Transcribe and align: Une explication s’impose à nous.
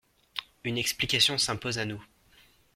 Une 0.63 0.79
explication 0.79 1.37
s’impose 1.37 1.77
à 1.77 1.85
nous. 1.85 2.03